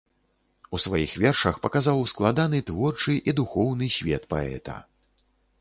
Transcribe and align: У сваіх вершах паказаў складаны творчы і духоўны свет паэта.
У 0.77 0.79
сваіх 0.85 1.11
вершах 1.23 1.59
паказаў 1.67 2.01
складаны 2.13 2.63
творчы 2.71 3.13
і 3.29 3.37
духоўны 3.41 3.91
свет 3.97 4.29
паэта. 4.37 4.83